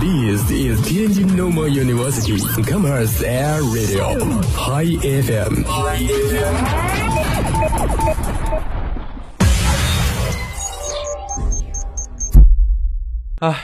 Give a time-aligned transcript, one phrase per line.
[0.00, 4.18] This is Tianjin Normal University Commerce Air Radio
[4.56, 5.64] High FM。
[13.40, 13.54] 哎，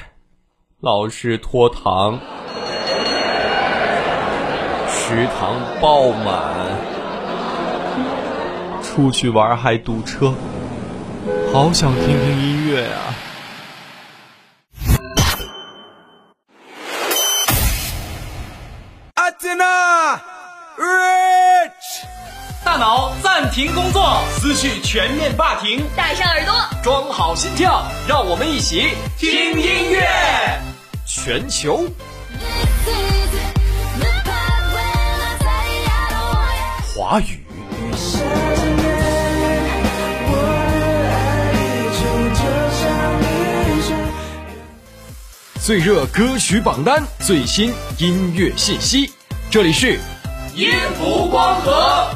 [0.81, 2.21] 老是拖堂，
[4.89, 6.55] 食堂爆满，
[8.83, 10.33] 出去玩还堵车，
[11.53, 13.15] 好想听听音乐啊！
[22.63, 30.07] 大脑暂停工作，思绪全面霸屏，戴上耳朵，装好心跳，让我们一起听音乐。
[31.07, 31.87] 全球。
[36.95, 37.43] 华语。
[45.63, 49.13] 最热歌曲榜单，最新音乐信息，
[49.51, 49.99] 这里是
[50.55, 52.09] 音符光合。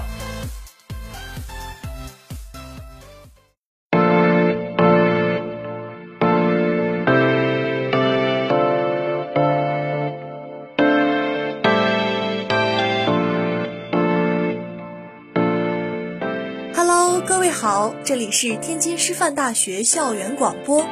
[16.77, 20.87] Hello，各位好，这里是天津师范大学校园广播，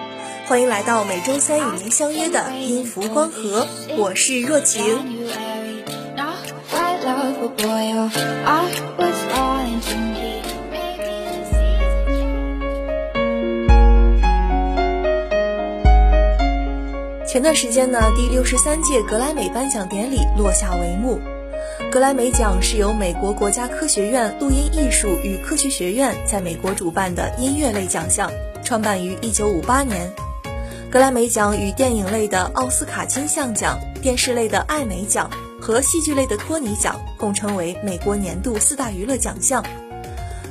[0.47, 5.22] 欢迎来到每周三与您相约的音符光合，我是若晴。
[17.25, 21.21] 前段时间呢，第六十三届格莱美颁奖典礼落下帷幕。
[21.93, 28.29] 格莱美奖是由美国国家科学院录音艺术与科学学院在美国主办的音乐类奖项，
[28.65, 30.11] 创办于1958年。
[30.91, 35.31] 格莱美奖与电影类的奥斯卡金像奖、电视类的艾美奖
[35.63, 39.65] 和戏剧类的托尼奖共称为美国年度四大娱乐奖项。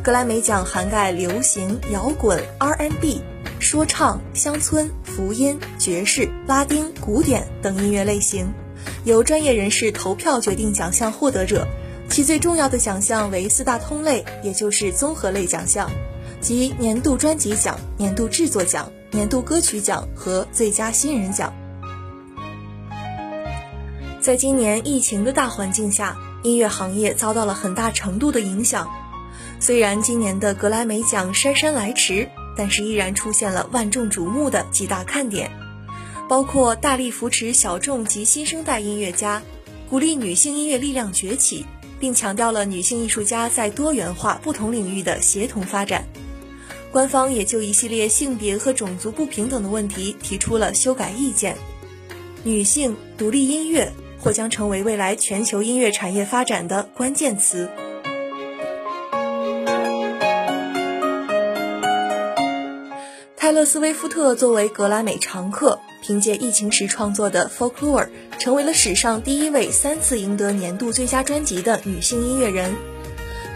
[0.02, 3.22] 格莱美奖涵盖流行、摇滚、R&B、
[3.60, 8.54] 说唱、乡村、福音、爵士、拉丁、古典等音乐类型。
[9.04, 11.68] 由专业人士投票决定奖项获得者，
[12.10, 15.92] 其最重要的奖项为四大通类，也就是综合类奖项，
[16.40, 21.54] 即年度专辑奖、年度制作奖、年度歌曲奖和最佳新人奖。
[24.22, 28.88] 在今年疫情的大环境下，音乐行业遭到了很大程度的影响。
[29.60, 35.52] 虽然今年的格莱美奖姗姗来迟，但是依然出现了万众瞩目的几大看点。
[36.30, 39.42] 包括大力扶持小众及新生代音乐家，
[39.90, 41.66] 鼓励女性音乐力量崛起，
[42.00, 46.06] 并强调了女性艺术家在多元化不同领域的协同发展。
[46.92, 51.58] 官方也就一系列性别和种族不平等的问题提出了修改意见。
[52.44, 57.70] 女性、独立音乐或将成为未来全球音乐产业发展的关键词。
[63.36, 65.80] 泰勒·斯威夫特作为格莱美常客。
[66.04, 68.06] 凭借疫情时创作的《Folklore》，
[68.40, 72.74] 成为了史上第一位三次赢得年度最佳专辑的女性音乐人。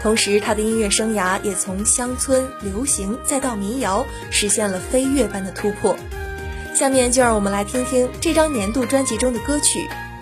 [0.00, 5.96] 同时，她的音乐生涯也从乡村、流行再到民谣，实现了飞跃般的突破。
[6.72, 9.80] 下面就让我们来听听这张年度专辑中的歌曲《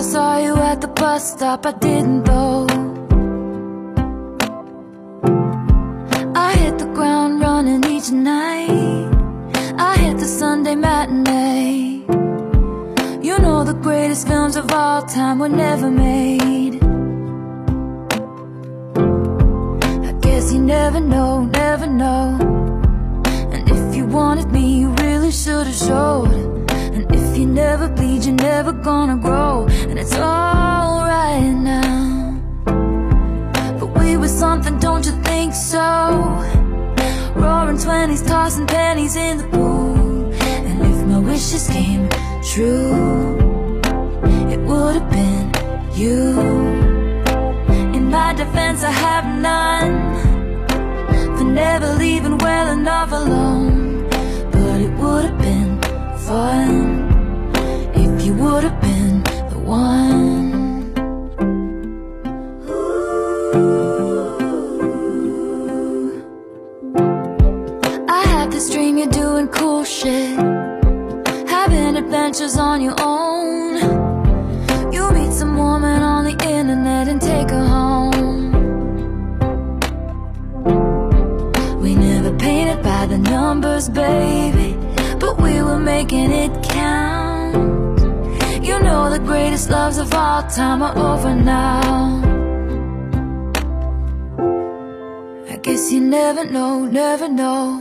[0.00, 2.66] I saw you at the bus stop, I didn't though.
[6.34, 9.10] I hit the ground running each night.
[9.76, 12.06] I hit the Sunday matinee.
[13.20, 16.82] You know the greatest films of all time were never made.
[20.08, 22.38] I guess you never know, never know
[23.52, 26.32] And if you wanted me, you really should've showed.
[26.94, 29.69] And if you never bleed, you're never gonna grow.
[30.00, 32.40] It's alright now.
[33.78, 35.84] But we were something, don't you think so?
[37.34, 40.32] Roaring twenties, tossing pennies in the pool.
[40.32, 42.08] And if my wishes came
[42.42, 43.36] true,
[44.50, 45.52] it would have been
[45.94, 46.40] you.
[47.94, 49.94] In my defense, I have none.
[51.36, 54.08] For never leaving well enough alone
[54.50, 55.80] But it would have been
[56.26, 57.08] fun
[57.94, 58.99] if you would have been
[59.70, 60.29] one.
[95.80, 97.80] Guess you never know, never know.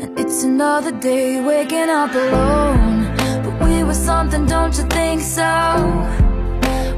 [0.00, 3.14] And it's another day waking up alone.
[3.44, 5.52] But we were something, don't you think so?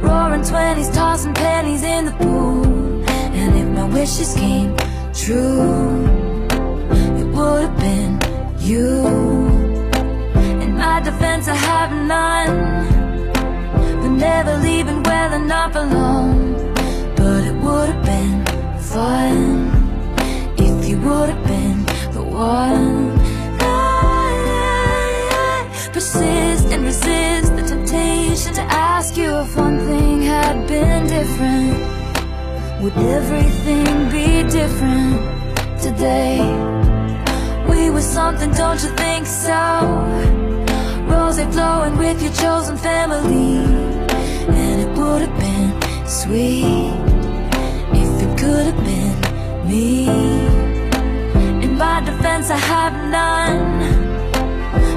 [0.00, 2.64] Roaring twenties, tossing pennies in the pool.
[3.40, 4.76] And if my wishes came
[5.12, 6.04] true,
[7.20, 8.12] it would have been
[8.60, 8.90] you.
[10.64, 12.52] In my defense, I have none.
[14.00, 16.34] But never leaving well enough alone.
[17.16, 18.46] But it would have been
[18.78, 19.59] fun
[31.20, 31.76] different.
[32.82, 33.86] Would everything
[34.16, 34.26] be
[34.58, 35.16] different
[35.86, 36.38] today?
[37.68, 39.62] We were something, don't you think so?
[41.10, 43.58] Rose flowing with your chosen family,
[44.60, 45.70] and it would have been
[46.20, 46.94] sweet
[48.02, 49.14] if it could have been
[49.68, 50.08] me.
[51.64, 53.64] In my defense, I have none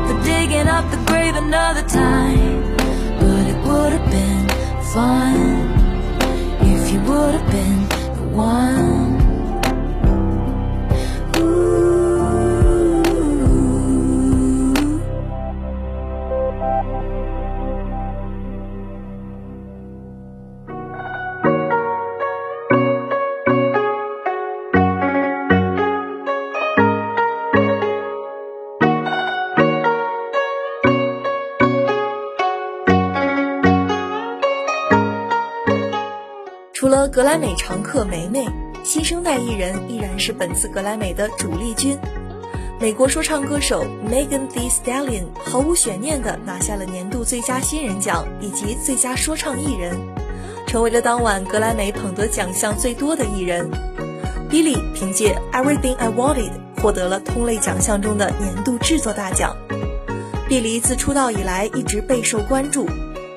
[0.07, 2.61] for digging up the grave another time,
[3.19, 4.47] but it would have been
[4.93, 5.62] fun
[7.07, 9.12] would have been the one.
[36.83, 38.45] 除了格莱美常客梅梅，
[38.83, 41.97] 新生代艺人依然是本次格莱美的主力军。
[42.77, 49.97] 美国说唱歌手 Megan Thee Stallion 毫无悬念地拿下了年度最佳新人奖以及最佳说唱艺人，
[50.67, 53.71] 成为了当晚格莱美捧得奖项最多的艺人。
[54.49, 56.51] Billy 凭借 Everything I Wanted
[56.81, 59.55] 获得了同类奖项中的年度制作大奖。
[60.49, 62.85] 碧梨自出道以来一直备受关注，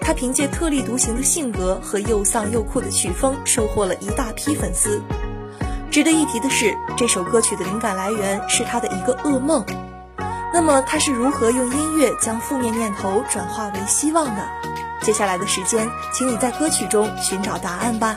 [0.06, 5.02] 他凭借特立独行的性格和又丧又酷的曲风，收获了一大批粉丝。
[5.90, 9.66] 值得一提的是，这首歌曲的灵感来源是他的一个噩梦。
[10.54, 14.46] 那么他是如何用音乐将负面念头转化为希望的？
[15.02, 18.16] 接下来的时间，请你在歌曲中寻找答案吧。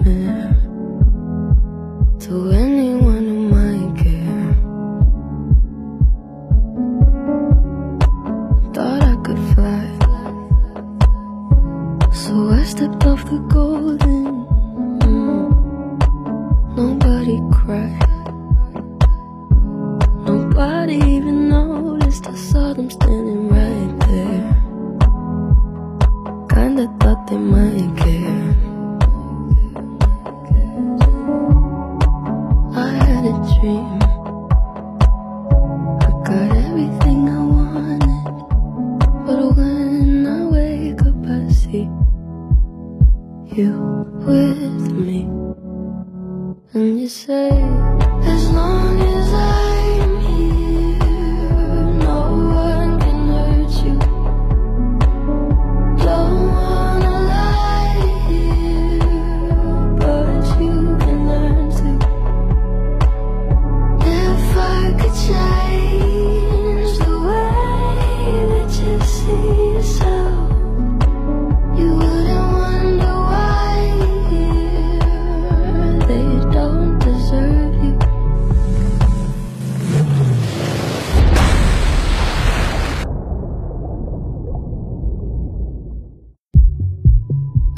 [48.23, 48.80] As long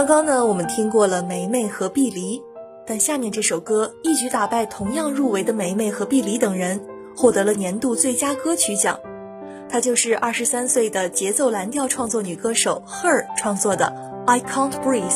[0.00, 2.40] 刚刚呢，我们听过了梅梅和碧梨，
[2.86, 6.80] 但下面这首歌一举打败同样入围的梅梅和碧梨等人，
[7.14, 8.98] 获得了年度最佳歌曲奖。
[9.68, 13.92] 它就是二十三岁的节奏蓝调创作女歌手 Her 创作的
[14.26, 15.10] 《I Can't Breathe》。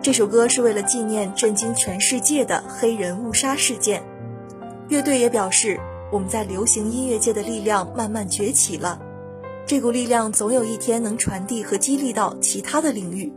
[0.00, 4.02] 这首歌是为了纪念震惊全世界的黑人误杀事件。
[4.88, 5.78] 乐队也表示，
[6.10, 8.98] 我们在流行音乐界的力量慢慢崛起了，
[9.66, 13.30] 这股力量总有一天能传递和激励到其他的领域。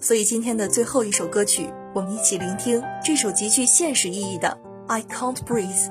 [0.00, 4.56] 所以今天的最后一首歌曲，我们一起聆听这首极具现实意义的
[4.92, 5.90] 《I Can't Breathe》。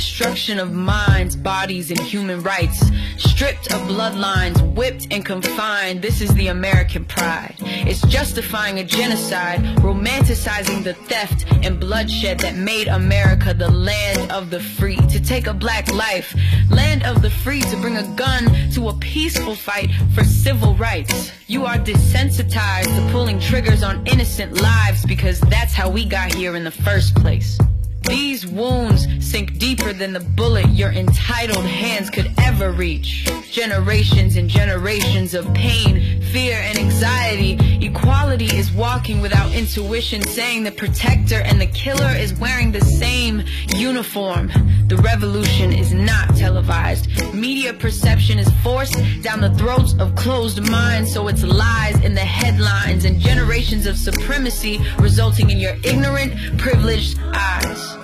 [0.00, 2.90] Destruction of minds, bodies, and human rights.
[3.18, 7.54] Stripped of bloodlines, whipped and confined, this is the American pride.
[7.60, 14.48] It's justifying a genocide, romanticizing the theft and bloodshed that made America the land of
[14.48, 14.96] the free.
[14.96, 16.34] To take a black life,
[16.70, 21.30] land of the free, to bring a gun to a peaceful fight for civil rights.
[21.46, 26.56] You are desensitized to pulling triggers on innocent lives because that's how we got here
[26.56, 27.58] in the first place.
[28.02, 33.30] These wounds sink deeper than the bullet your entitled hands could ever reach.
[33.50, 37.58] Generations and generations of pain, fear, and anxiety.
[37.84, 42.99] Equality is walking without intuition, saying the protector and the killer is wearing the same
[43.80, 44.50] uniform.
[44.88, 47.08] The revolution is not televised.
[47.32, 52.20] Media perception is forced down the throats of closed minds, so it's lies in the
[52.20, 57.96] headlines and generations of supremacy resulting in your ignorant, privileged eyes.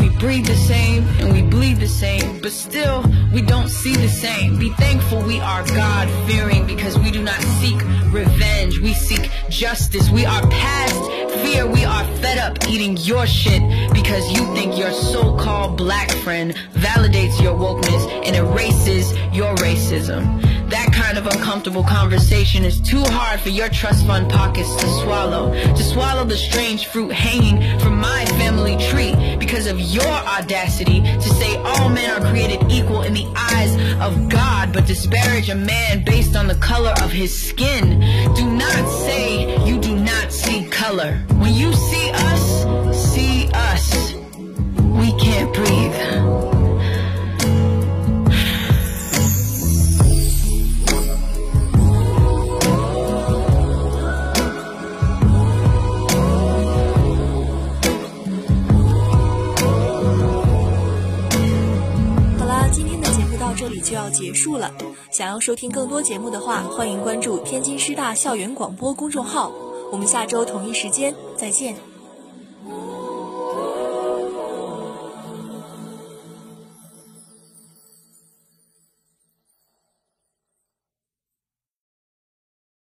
[0.00, 4.08] We breathe the same and we bleed the same, but still we don't see the
[4.08, 4.58] same.
[4.58, 7.80] Be thankful we are God fearing because we do not seek
[8.10, 8.80] revenge.
[8.80, 10.10] We seek justice.
[10.10, 11.66] We are past fear.
[11.66, 17.40] We are fed up eating your shit because you think your so-called black friend validates
[17.40, 20.40] your wokeness and erases your racism.
[20.70, 25.52] That kind of uncomfortable conversation is too hard for your trust fund pockets to swallow.
[25.52, 31.28] To swallow the strange fruit hanging from my family tree because of your audacity to
[31.40, 36.04] say all men are created equal in the eyes of God, but disparage a man
[36.04, 37.98] based on the color of his skin.
[38.36, 41.12] Do not say you do not see color.
[41.38, 42.64] When you see us,
[42.96, 44.14] see us.
[44.96, 45.90] We can't breathe.
[63.56, 64.72] 这里就要结束了。
[65.10, 69.52] 想要收听更多节目的话，欢迎关注天津师大校园广播公众号。
[69.90, 71.89] 我们下周同一时间再见。